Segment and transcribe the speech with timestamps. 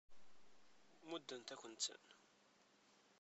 [1.09, 2.05] Muddent-akent-ten.